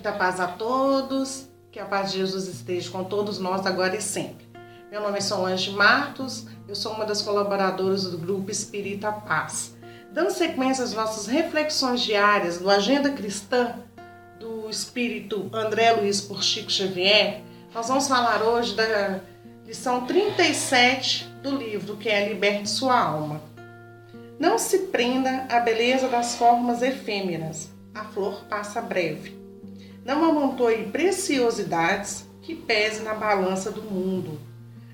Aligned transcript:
Muita 0.00 0.16
paz 0.16 0.40
a 0.40 0.46
todos, 0.46 1.46
que 1.70 1.78
a 1.78 1.84
paz 1.84 2.10
de 2.10 2.16
Jesus 2.16 2.48
esteja 2.48 2.90
com 2.90 3.04
todos 3.04 3.38
nós 3.38 3.66
agora 3.66 3.94
e 3.94 4.00
sempre. 4.00 4.48
Meu 4.90 5.02
nome 5.02 5.18
é 5.18 5.20
Solange 5.20 5.72
Martos, 5.72 6.46
eu 6.66 6.74
sou 6.74 6.94
uma 6.94 7.04
das 7.04 7.20
colaboradoras 7.20 8.04
do 8.04 8.16
Grupo 8.16 8.50
Espírita 8.50 9.12
Paz. 9.12 9.76
Dando 10.10 10.30
sequência 10.30 10.84
às 10.84 10.94
nossas 10.94 11.26
reflexões 11.26 12.00
diárias 12.00 12.56
do 12.56 12.70
Agenda 12.70 13.10
Cristã 13.10 13.74
do 14.38 14.70
Espírito 14.70 15.50
André 15.52 15.92
Luiz 15.92 16.22
por 16.22 16.42
Chico 16.42 16.70
Xavier, 16.70 17.42
nós 17.74 17.86
vamos 17.86 18.08
falar 18.08 18.42
hoje 18.42 18.74
da 18.74 19.20
lição 19.66 20.06
37 20.06 21.26
do 21.42 21.54
livro 21.54 21.98
que 21.98 22.08
é 22.08 22.26
Liberte 22.26 22.70
Sua 22.70 22.98
Alma. 22.98 23.42
Não 24.38 24.56
se 24.56 24.78
prenda 24.78 25.46
à 25.50 25.60
beleza 25.60 26.08
das 26.08 26.36
formas 26.36 26.80
efêmeras, 26.80 27.68
a 27.94 28.04
flor 28.04 28.46
passa 28.48 28.80
breve. 28.80 29.39
Não 30.04 30.24
amontoe 30.24 30.88
preciosidades 30.90 32.26
que 32.42 32.54
pese 32.54 33.02
na 33.02 33.14
balança 33.14 33.70
do 33.70 33.82
mundo. 33.82 34.40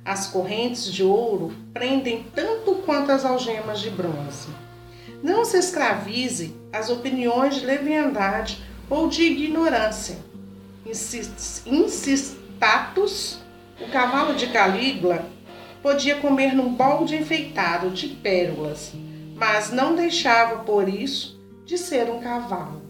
As 0.05 0.27
correntes 0.29 0.93
de 0.93 1.03
ouro 1.03 1.53
prendem 1.73 2.27
tanto 2.35 2.77
quanto 2.77 3.11
as 3.13 3.25
algemas 3.25 3.81
de 3.81 3.91
bronze. 3.91 4.49
Não 5.23 5.45
se 5.45 5.57
escravize 5.59 6.55
às 6.73 6.91
opiniões 6.91 7.57
de 7.57 7.67
leviandade 7.67 8.63
ou 8.89 9.09
de 9.09 9.23
ignorância. 9.23 10.19
Insistatus, 11.67 13.41
o 13.81 13.89
cavalo 13.91 14.35
de 14.35 14.47
Calígula, 14.49 15.25
podia 15.83 16.17
comer 16.17 16.55
num 16.55 16.75
balde 16.75 17.17
enfeitado 17.17 17.91
de 17.91 18.09
pérolas 18.09 18.93
mas 19.37 19.71
não 19.71 19.95
deixava 19.95 20.65
por 20.65 20.89
isso 20.89 21.39
de 21.65 21.77
ser 21.77 22.11
um 22.11 22.21
cavalo. 22.21 22.86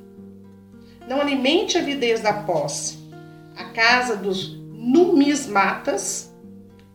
Não 1.06 1.20
alimente 1.20 1.78
a 1.78 1.80
avidez 1.80 2.20
da 2.20 2.32
posse. 2.32 2.98
A 3.56 3.64
casa 3.64 4.16
dos 4.16 4.56
numismatas 4.72 6.34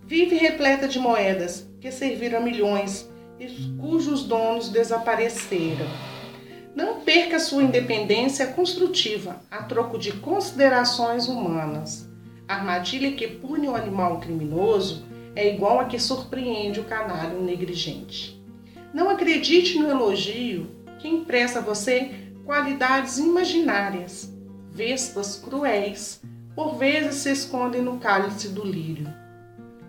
vive 0.04 0.36
repleta 0.36 0.88
de 0.88 1.00
moedas 1.00 1.68
que 1.80 1.92
serviram 1.92 2.40
a 2.40 2.42
milhões 2.42 3.10
e 3.40 3.48
cujos 3.80 4.24
donos 4.24 4.70
desapareceram. 4.70 5.88
Não 6.76 7.02
perca 7.02 7.40
sua 7.40 7.64
independência 7.64 8.48
construtiva 8.48 9.42
a 9.50 9.64
troco 9.64 9.98
de 9.98 10.12
considerações 10.12 11.28
humanas. 11.28 12.08
A 12.48 12.56
armadilha 12.56 13.14
que 13.14 13.28
pune 13.28 13.68
o 13.68 13.76
animal 13.76 14.20
criminoso 14.20 15.06
é 15.36 15.54
igual 15.54 15.80
a 15.80 15.86
que 15.86 15.98
surpreende 15.98 16.80
o 16.80 16.84
canário 16.86 17.42
negligente. 17.42 18.42
Não 18.94 19.10
acredite 19.10 19.80
no 19.80 19.90
elogio 19.90 20.70
que 21.00 21.08
empresta 21.08 21.60
a 21.60 21.62
você 21.62 22.12
qualidades 22.46 23.18
imaginárias. 23.18 24.32
Vespas 24.72 25.36
cruéis, 25.36 26.22
por 26.56 26.76
vezes 26.76 27.16
se 27.16 27.32
escondem 27.32 27.82
no 27.82 27.98
cálice 27.98 28.50
do 28.50 28.66
lírio. 28.66 29.14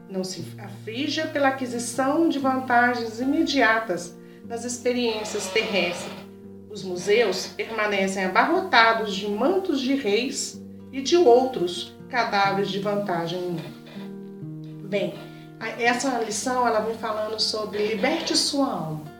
Não 0.09 0.25
se 0.25 0.45
aflija 0.59 1.27
pela 1.27 1.49
aquisição 1.49 2.29
de 2.29 2.39
vantagens 2.39 3.21
imediatas 3.21 4.17
nas 4.47 4.65
experiências 4.65 5.49
terrestres. 5.49 6.13
Os 6.71 6.83
museus 6.83 7.47
permanecem 7.49 8.25
abarrotados 8.25 9.15
de 9.15 9.29
mantos 9.29 9.81
de 9.81 9.95
reis 9.95 10.61
e 10.91 11.01
de 11.01 11.17
outros 11.17 11.95
cadáveres 12.09 12.71
de 12.71 12.79
vantagem. 12.79 13.57
Bem, 14.85 15.15
essa 15.79 16.19
lição 16.19 16.67
ela 16.67 16.81
vem 16.81 16.97
falando 16.97 17.39
sobre 17.39 17.87
liberte 17.87 18.37
sua 18.37 18.67
alma. 18.67 19.12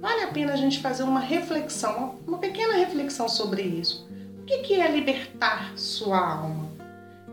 Vale 0.00 0.22
a 0.22 0.28
pena 0.28 0.54
a 0.54 0.56
gente 0.56 0.80
fazer 0.80 1.02
uma 1.02 1.20
reflexão, 1.20 2.14
uma 2.26 2.38
pequena 2.38 2.74
reflexão 2.74 3.28
sobre 3.28 3.60
isso. 3.60 4.08
O 4.38 4.44
que 4.44 4.80
é 4.80 4.90
libertar 4.90 5.72
sua 5.76 6.18
alma? 6.18 6.70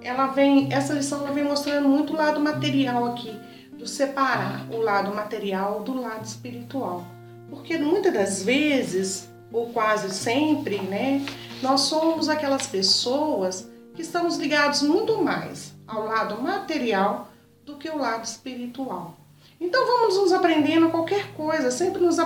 Ela 0.01 0.27
vem, 0.27 0.71
essa 0.73 0.93
lição 0.93 1.19
ela 1.19 1.31
vem 1.31 1.45
mostrando 1.45 1.87
muito 1.87 2.13
o 2.13 2.17
lado 2.17 2.41
material 2.41 3.05
aqui, 3.05 3.33
do 3.71 3.87
separar 3.87 4.67
o 4.69 4.77
lado 4.77 5.15
material 5.15 5.81
do 5.81 5.99
lado 5.99 6.25
espiritual. 6.25 7.05
Porque 7.49 7.77
muitas 7.77 8.13
das 8.13 8.43
vezes, 8.43 9.29
ou 9.51 9.69
quase 9.69 10.13
sempre, 10.13 10.81
né, 10.81 11.25
nós 11.61 11.81
somos 11.81 12.27
aquelas 12.27 12.67
pessoas 12.67 13.69
que 13.95 14.01
estamos 14.01 14.37
ligados 14.37 14.81
muito 14.81 15.23
mais 15.23 15.73
ao 15.87 16.05
lado 16.05 16.41
material 16.41 17.29
do 17.65 17.77
que 17.77 17.89
o 17.89 17.97
lado 17.97 18.25
espiritual. 18.25 19.15
Então 19.59 19.87
vamos 19.87 20.17
nos 20.17 20.33
aprendendo 20.33 20.89
qualquer 20.89 21.33
coisa, 21.33 21.71
sempre 21.71 22.01
nos, 22.01 22.17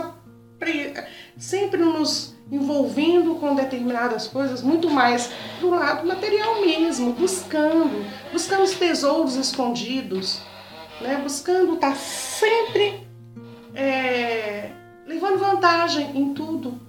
sempre 1.37 1.79
nos 1.79 2.35
envolvendo 2.51 3.35
com 3.35 3.55
determinadas 3.55 4.27
coisas, 4.27 4.61
muito 4.61 4.89
mais 4.89 5.31
do 5.59 5.69
lado 5.69 6.05
material 6.05 6.61
mesmo, 6.61 7.13
buscando, 7.13 8.05
buscando 8.31 8.63
os 8.63 8.73
tesouros 8.73 9.35
escondidos, 9.35 10.41
né? 10.99 11.19
buscando 11.23 11.75
estar 11.75 11.95
sempre 11.95 13.07
é, 13.73 14.71
levando 15.07 15.39
vantagem 15.39 16.11
em 16.15 16.33
tudo. 16.33 16.79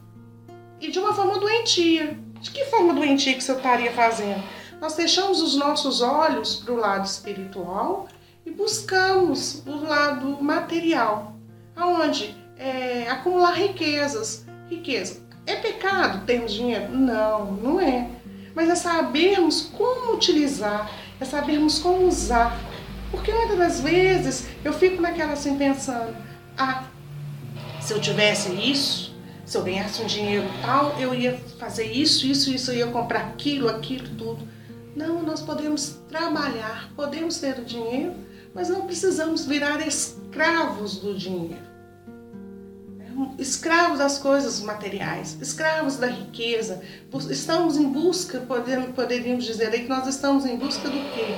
E 0.81 0.91
de 0.91 0.99
uma 0.99 1.15
forma 1.15 1.39
doentia. 1.39 2.19
De 2.41 2.51
que 2.51 2.65
forma 2.65 2.93
doentia 2.93 3.35
que 3.35 3.41
você 3.41 3.53
estaria 3.53 3.93
fazendo? 3.93 4.43
Nós 4.81 4.97
deixamos 4.97 5.41
os 5.41 5.55
nossos 5.55 6.03
olhos 6.03 6.57
para 6.57 6.75
o 6.75 6.77
lado 6.77 7.07
espiritual 7.07 8.09
e 8.45 8.51
buscamos 8.51 9.63
o 9.65 9.77
lado 9.77 10.43
material, 10.43 11.37
aonde 11.77 12.42
é, 12.63 13.09
acumular 13.11 13.53
riquezas. 13.53 14.47
Riqueza. 14.71 15.21
É 15.45 15.57
pecado 15.57 16.25
termos 16.25 16.53
dinheiro? 16.53 16.91
Não, 16.91 17.53
não 17.53 17.81
é. 17.81 18.09
Mas 18.55 18.69
é 18.69 18.75
sabermos 18.75 19.63
como 19.77 20.15
utilizar, 20.15 20.91
é 21.21 21.25
sabermos 21.25 21.79
como 21.79 22.07
usar. 22.07 22.57
Porque 23.11 23.33
muitas 23.33 23.59
das 23.59 23.81
vezes 23.81 24.49
eu 24.65 24.73
fico 24.73 25.03
naquela 25.03 25.33
assim 25.33 25.59
pensando, 25.59 26.17
ah, 26.57 26.85
se 27.81 27.93
eu 27.93 28.01
tivesse 28.01 28.53
isso, 28.53 29.15
se 29.45 29.57
eu 29.57 29.65
ganhasse 29.65 30.01
um 30.03 30.07
dinheiro 30.07 30.49
tal, 30.63 30.95
eu 30.99 31.15
ia 31.15 31.37
fazer 31.59 31.87
isso, 31.87 32.27
isso, 32.27 32.51
isso, 32.51 32.71
eu 32.71 32.77
ia 32.77 32.87
comprar 32.87 33.21
aquilo, 33.21 33.69
aquilo, 33.69 34.09
tudo. 34.17 34.49
Não, 34.95 35.23
nós 35.23 35.41
podemos 35.41 35.99
trabalhar, 36.09 36.91
podemos 36.95 37.39
ter 37.39 37.59
o 37.59 37.65
dinheiro, 37.65 38.15
mas 38.55 38.69
não 38.69 38.83
precisamos 38.83 39.45
virar 39.47 39.85
escravos 39.87 40.99
do 40.99 41.15
dinheiro. 41.15 41.72
Escravos 43.39 43.99
das 43.99 44.19
coisas 44.19 44.61
materiais, 44.61 45.37
escravos 45.41 45.97
da 45.97 46.07
riqueza. 46.07 46.83
Estamos 47.31 47.77
em 47.77 47.89
busca, 47.89 48.41
poderíamos 48.41 49.45
dizer 49.45 49.69
aí 49.69 49.83
que 49.83 49.89
nós 49.89 50.07
estamos 50.07 50.47
em 50.47 50.57
busca 50.57 50.89
do 50.89 50.99
quê? 51.15 51.35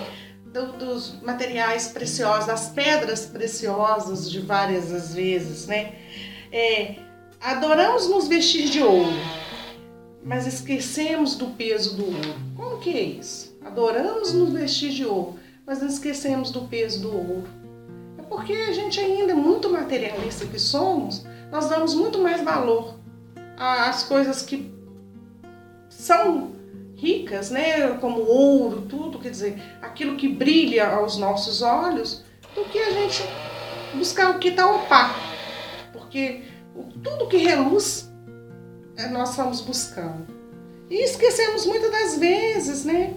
Do, 0.53 0.73
dos 0.73 1.21
materiais 1.23 1.89
preciosos, 1.89 2.47
das 2.47 2.69
pedras 2.69 3.27
preciosas 3.27 4.31
de 4.31 4.41
várias 4.41 4.93
as 4.93 5.15
vezes, 5.15 5.67
né? 5.67 5.95
É, 6.53 6.97
adoramos 7.41 8.09
nos 8.09 8.29
vestir 8.29 8.69
de 8.69 8.81
ouro, 8.83 9.19
mas 10.25 10.47
esquecemos 10.47 11.35
do 11.35 11.49
peso 11.49 11.97
do 11.97 12.07
ouro. 12.07 12.35
Como 12.57 12.79
que 12.79 12.91
é 12.91 13.03
isso? 13.03 13.57
Adoramos 13.65 14.33
nos 14.33 14.53
vestir 14.53 14.91
de 14.91 15.05
ouro, 15.05 15.39
mas 15.67 15.83
esquecemos 15.83 16.51
do 16.51 16.63
peso 16.69 17.01
do 17.01 17.15
ouro. 17.15 17.64
Porque 18.29 18.53
a 18.53 18.73
gente 18.73 18.99
ainda 19.01 19.33
é 19.33 19.35
muito 19.35 19.71
materialista 19.71 20.47
que 20.47 20.59
somos, 20.59 21.25
nós 21.51 21.69
damos 21.69 21.95
muito 21.95 22.19
mais 22.19 22.43
valor 22.43 22.99
às 23.57 24.03
coisas 24.03 24.43
que 24.43 24.73
são 25.89 26.53
ricas, 26.97 27.51
né, 27.51 27.91
como 28.01 28.23
ouro, 28.23 28.83
tudo, 28.83 29.19
quer 29.19 29.31
dizer, 29.31 29.63
aquilo 29.83 30.17
que 30.17 30.29
brilha 30.29 30.89
aos 30.89 31.17
nossos 31.17 31.63
olhos, 31.63 32.25
do 32.55 32.65
que 32.65 32.79
a 32.79 32.91
gente 32.91 33.23
buscar 33.95 34.31
o 34.31 34.39
que 34.39 34.49
está 34.49 34.67
opaco. 34.67 35.19
Porque 35.93 36.43
tudo 37.03 37.29
que 37.29 37.37
reluz, 37.37 38.11
é, 38.97 39.09
nós 39.09 39.31
estamos 39.31 39.61
buscando. 39.61 40.27
E 40.89 41.03
esquecemos 41.03 41.67
muitas 41.67 41.91
das 41.91 42.19
vezes, 42.19 42.85
né, 42.85 43.15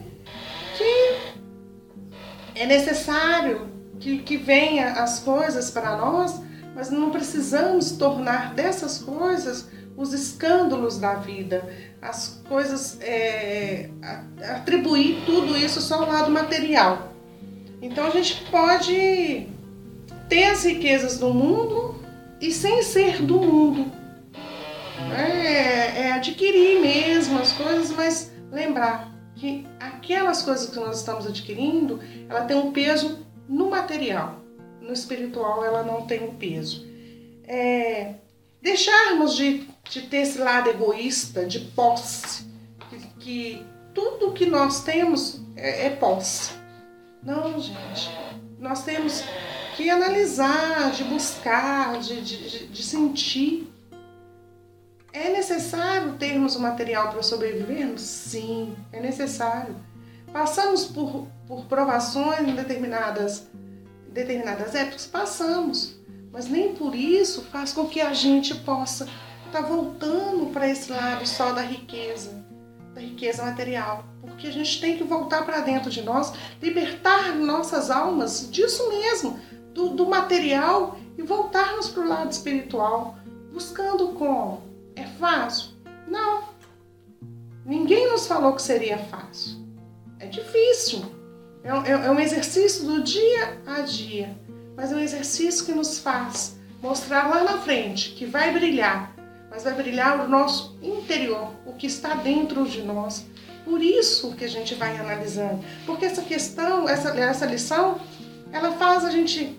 que 0.78 2.60
é 2.60 2.66
necessário 2.66 3.77
que, 4.00 4.20
que 4.20 4.38
venha 4.38 4.94
as 4.94 5.20
coisas 5.20 5.72
para 5.72 5.98
nós, 5.98 6.42
mas 6.76 6.90
não 6.90 7.10
precisamos 7.10 7.92
tornar 7.92 8.54
dessas 8.54 9.00
coisas 9.00 9.68
os 9.98 10.14
escândalos 10.14 11.00
da 11.00 11.16
vida, 11.16 11.68
as 12.00 12.40
coisas, 12.48 13.00
é, 13.02 13.90
atribuir 14.56 15.24
tudo 15.26 15.58
isso 15.58 15.82
só 15.82 16.04
ao 16.04 16.08
lado 16.08 16.32
material. 16.32 17.12
Então 17.82 18.06
a 18.06 18.12
gente 18.12 18.44
pode 18.52 19.48
ter 20.30 20.44
as 20.46 20.64
riquezas 20.64 21.18
do 21.18 21.34
mundo 21.34 21.96
e 22.40 22.52
sem 22.52 22.84
ser 22.84 23.24
do 23.24 23.40
mundo. 23.40 23.92
É, 25.18 26.02
é 26.02 26.12
adquirir 26.12 26.80
mesmo 26.80 27.40
as 27.40 27.52
coisas, 27.54 27.92
mas 27.92 28.32
lembrar 28.52 29.12
que 29.36 29.66
aquelas 29.80 30.44
coisas 30.44 30.70
que 30.70 30.76
nós 30.76 31.00
estamos 31.00 31.26
adquirindo, 31.26 32.00
ela 32.30 32.42
tem 32.42 32.58
um 32.58 32.72
peso 32.72 33.26
no 33.48 33.70
material. 33.70 34.42
No 34.82 34.94
espiritual, 34.94 35.64
ela 35.66 35.84
não 35.84 36.06
tem 36.06 36.24
um 36.24 36.36
peso. 36.36 36.88
É, 37.46 38.16
deixarmos 38.62 39.36
de, 39.36 39.68
de 39.90 40.02
ter 40.04 40.18
esse 40.18 40.38
lado 40.38 40.70
egoísta, 40.70 41.46
de 41.46 41.60
posse, 41.60 42.46
que, 42.90 43.08
que 43.20 43.66
tudo 43.94 44.34
que 44.34 44.46
nós 44.46 44.84
temos 44.84 45.42
é, 45.56 45.88
é 45.88 45.90
posse. 45.90 46.54
Não, 47.24 47.60
gente. 47.60 48.10
Nós 48.60 48.84
temos 48.84 49.24
que 49.76 49.90
analisar, 49.90 50.92
de 50.92 51.04
buscar, 51.04 52.00
de, 52.00 52.22
de, 52.22 52.68
de 52.68 52.84
sentir. 52.84 53.72
É 55.14 55.30
necessário 55.30 56.14
termos 56.14 56.56
o 56.56 56.60
material 56.60 57.10
para 57.12 57.24
sobrevivermos? 57.24 58.02
Sim, 58.02 58.76
é 58.92 59.00
necessário. 59.00 59.76
Passamos 60.32 60.86
por, 60.86 61.28
por 61.48 61.66
provações 61.66 62.48
em 62.48 62.56
determinadas, 62.56 63.48
determinadas 64.10 64.76
épocas? 64.76 65.06
Passamos. 65.06 65.98
Mas 66.32 66.48
nem 66.48 66.76
por 66.76 66.94
isso 66.94 67.42
faz 67.44 67.74
com 67.74 67.88
que 67.88 68.02
a 68.02 68.14
gente 68.14 68.54
possa 68.56 69.08
estar 69.46 69.64
tá 69.64 69.68
voltando 69.68 70.52
para 70.52 70.68
esse 70.68 70.92
lado 70.92 71.28
só 71.28 71.54
da 71.54 71.62
riqueza, 71.62 72.46
da 72.94 73.02
riqueza 73.02 73.44
material. 73.44 74.04
Porque 74.22 74.48
a 74.48 74.52
gente 74.52 74.80
tem 74.80 74.98
que 74.98 75.04
voltar 75.04 75.46
para 75.46 75.62
dentro 75.62 75.90
de 75.90 76.02
nós, 76.02 76.34
libertar 76.62 77.36
nossas 77.36 77.90
almas 77.90 78.52
disso 78.52 78.88
mesmo, 78.90 79.40
do, 79.74 79.90
do 79.90 80.06
material 80.06 80.98
e 81.18 81.24
voltarmos 81.24 81.90
para 81.90 82.04
o 82.04 82.08
lado 82.08 82.32
espiritual. 82.32 83.18
Buscando 83.52 84.10
como? 84.10 84.62
É 84.96 85.06
fácil? 85.06 85.72
Não. 86.08 86.44
Ninguém 87.66 88.10
nos 88.12 88.28
falou 88.28 88.54
que 88.54 88.62
seria 88.62 88.98
fácil. 88.98 89.67
É 90.20 90.28
difícil. 90.28 91.06
É, 91.64 91.70
é, 91.70 91.92
é 91.92 92.12
um 92.12 92.20
exercício 92.20 92.86
do 92.86 93.04
dia 93.04 93.62
a 93.66 93.82
dia. 93.82 94.38
Mas 94.76 94.92
é 94.92 94.96
um 94.96 95.00
exercício 95.00 95.66
que 95.66 95.72
nos 95.72 96.00
faz 96.00 96.58
mostrar 96.82 97.28
lá 97.28 97.44
na 97.44 97.58
frente 97.60 98.12
que 98.12 98.26
vai 98.26 98.54
brilhar. 98.54 99.16
Mas 99.50 99.64
vai 99.64 99.74
brilhar 99.74 100.26
o 100.26 100.28
nosso 100.28 100.78
interior, 100.82 101.52
o 101.66 101.74
que 101.74 101.88
está 101.88 102.16
dentro 102.16 102.66
de 102.66 102.82
nós. 102.82 103.26
Por 103.66 103.82
isso 103.82 104.34
que 104.36 104.46
a 104.46 104.50
gente 104.50 104.76
vai 104.76 104.98
analisando. 104.98 105.64
Porque 105.86 106.06
essa 106.06 106.22
questão, 106.22 106.88
essa, 106.88 107.10
essa 107.18 107.46
lição, 107.46 108.00
ela 108.52 108.72
faz 108.74 109.04
a 109.04 109.10
gente 109.10 109.58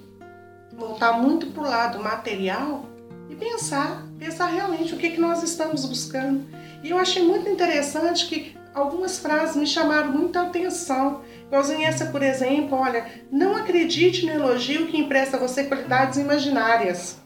voltar 0.72 1.14
muito 1.14 1.48
para 1.48 1.62
o 1.62 1.66
lado 1.66 2.02
material 2.02 2.86
e 3.28 3.34
pensar, 3.34 4.06
pensar 4.18 4.46
realmente 4.46 4.94
o 4.94 4.96
que, 4.96 5.10
que 5.10 5.20
nós 5.20 5.42
estamos 5.42 5.84
buscando. 5.84 6.46
E 6.82 6.90
eu 6.90 6.98
achei 6.98 7.22
muito 7.22 7.48
interessante 7.48 8.26
que 8.26 8.56
algumas 8.78 9.18
frases 9.18 9.56
me 9.56 9.66
chamaram 9.66 10.12
muita 10.12 10.42
atenção. 10.42 11.22
Igualzinho 11.46 11.86
essa, 11.86 12.06
por 12.06 12.22
exemplo, 12.22 12.78
olha, 12.78 13.06
não 13.30 13.56
acredite 13.56 14.24
no 14.26 14.32
elogio 14.32 14.86
que 14.86 14.98
empresta 14.98 15.36
a 15.36 15.40
você 15.40 15.64
qualidades 15.64 16.18
imaginárias. 16.18 17.18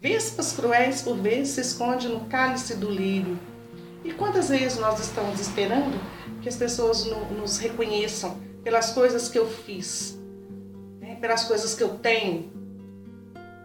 Vespas 0.00 0.52
cruéis 0.52 1.02
por 1.02 1.16
vezes 1.16 1.54
se 1.54 1.60
esconde 1.60 2.08
no 2.08 2.26
cálice 2.26 2.74
do 2.74 2.90
lírio. 2.90 3.38
E 4.04 4.12
quantas 4.12 4.48
vezes 4.48 4.78
nós 4.78 5.00
estamos 5.00 5.40
esperando 5.40 5.98
que 6.42 6.48
as 6.48 6.56
pessoas 6.56 7.04
nos 7.04 7.58
reconheçam 7.58 8.38
pelas 8.62 8.92
coisas 8.92 9.28
que 9.28 9.38
eu 9.38 9.48
fiz, 9.48 10.18
né? 11.00 11.16
pelas 11.20 11.44
coisas 11.44 11.74
que 11.74 11.82
eu 11.82 11.98
tenho, 11.98 12.52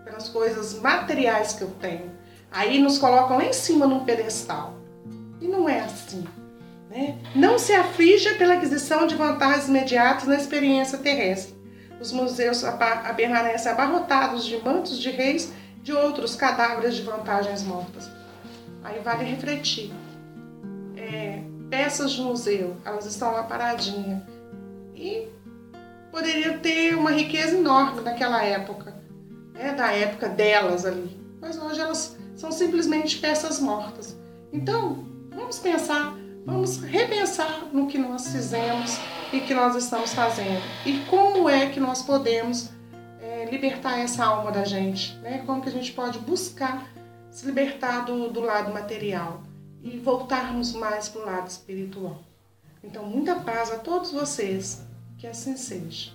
pelas 0.03 0.29
coisas 0.29 0.79
materiais 0.79 1.53
que 1.53 1.61
eu 1.61 1.69
tenho. 1.79 2.11
Aí 2.49 2.81
nos 2.81 2.97
colocam 2.97 3.37
lá 3.37 3.45
em 3.45 3.53
cima 3.53 3.85
num 3.85 4.03
pedestal. 4.03 4.75
E 5.39 5.47
não 5.47 5.67
é 5.67 5.79
assim. 5.81 6.25
Né? 6.91 7.17
Não 7.33 7.57
se 7.57 7.73
aflija 7.73 8.35
pela 8.35 8.55
aquisição 8.55 9.07
de 9.07 9.15
vantagens 9.15 9.67
imediatas 9.67 10.27
na 10.27 10.35
experiência 10.35 10.97
terrestre. 10.97 11.55
Os 11.99 12.11
museus 12.11 12.63
permanecem 13.15 13.71
abarrotados 13.71 14.45
de 14.45 14.57
mantos 14.57 14.99
de 14.99 15.09
reis 15.09 15.51
de 15.81 15.93
outros 15.93 16.35
cadáveres 16.35 16.95
de 16.95 17.01
vantagens 17.01 17.63
mortas. 17.63 18.09
Aí 18.83 18.99
vale 18.99 19.23
refletir. 19.23 19.91
É, 20.97 21.41
peças 21.69 22.11
de 22.11 22.21
museu, 22.21 22.75
elas 22.83 23.05
estão 23.05 23.31
lá 23.31 23.43
paradinhas. 23.43 24.21
E 24.93 25.27
poderiam 26.11 26.59
ter 26.59 26.95
uma 26.95 27.11
riqueza 27.11 27.55
enorme 27.55 28.01
naquela 28.01 28.43
época 28.43 29.01
né, 29.61 29.73
da 29.73 29.91
época 29.91 30.27
delas 30.29 30.85
ali. 30.85 31.19
Mas 31.39 31.57
hoje 31.57 31.79
elas 31.79 32.17
são 32.35 32.51
simplesmente 32.51 33.19
peças 33.19 33.59
mortas. 33.59 34.17
Então, 34.51 35.05
vamos 35.29 35.59
pensar, 35.59 36.15
vamos 36.45 36.77
repensar 36.77 37.67
no 37.71 37.87
que 37.87 37.97
nós 37.97 38.27
fizemos 38.31 38.97
e 39.31 39.39
que 39.41 39.53
nós 39.53 39.75
estamos 39.75 40.13
fazendo. 40.13 40.61
E 40.85 40.99
como 41.09 41.49
é 41.49 41.69
que 41.69 41.79
nós 41.79 42.01
podemos 42.01 42.69
é, 43.19 43.45
libertar 43.45 43.99
essa 43.99 44.25
alma 44.25 44.51
da 44.51 44.63
gente? 44.63 45.15
Né? 45.19 45.43
Como 45.45 45.61
que 45.61 45.69
a 45.69 45.71
gente 45.71 45.91
pode 45.91 46.19
buscar 46.19 46.87
se 47.31 47.45
libertar 47.45 48.05
do, 48.05 48.29
do 48.29 48.41
lado 48.41 48.73
material 48.73 49.41
e 49.81 49.97
voltarmos 49.97 50.73
mais 50.73 51.07
para 51.07 51.21
o 51.21 51.25
lado 51.25 51.47
espiritual. 51.47 52.19
Então, 52.83 53.05
muita 53.05 53.35
paz 53.35 53.71
a 53.71 53.77
todos 53.77 54.11
vocês. 54.11 54.85
Que 55.17 55.27
assim 55.27 55.55
seja. 55.55 56.11